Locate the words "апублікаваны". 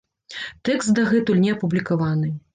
1.59-2.35